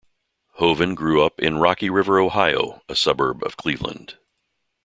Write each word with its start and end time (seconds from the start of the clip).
Hovan 0.57 0.95
grew 0.95 1.23
up 1.23 1.39
in 1.39 1.59
Rocky 1.59 1.87
River, 1.87 2.19
Ohio, 2.19 2.81
a 2.89 2.95
suburb 2.95 3.43
of 3.43 3.55
Cleveland. 3.55 4.17